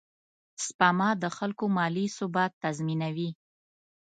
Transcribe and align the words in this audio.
سپما 0.65 1.09
د 1.23 1.25
خلکو 1.37 1.63
مالي 1.77 2.05
ثبات 2.17 2.51
تضمینوي. 2.63 3.29